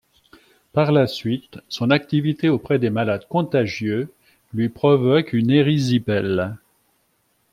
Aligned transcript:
Par 0.73 0.91
la 0.91 1.05
suite, 1.05 1.59
son 1.69 1.91
activité 1.91 2.49
auprès 2.49 2.79
des 2.79 2.89
malades 2.89 3.27
contagieux 3.27 4.11
lui 4.51 4.67
provoque 4.67 5.31
une 5.31 5.51
érysipèle. 5.51 6.57